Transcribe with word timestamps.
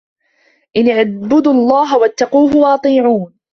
أَنِ 0.77 0.89
اعبُدُوا 0.89 1.53
اللَّهَ 1.53 1.97
وَاتَّقوهُ 1.97 2.55
وَأَطيعونِ 2.55 3.33